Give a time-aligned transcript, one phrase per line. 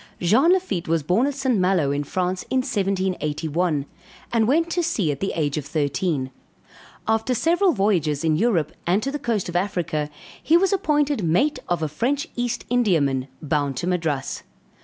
[0.27, 1.59] _Jean Lafitte, was born at St.
[1.59, 3.85] Maloes in France, in 1781,
[4.33, 6.31] and went to sea at the age of thirteen;
[7.07, 10.09] after several voyages in Europe, and to the coast of Africa,
[10.41, 14.41] he was appointed mate of a French East Indiaman, bound to Madras.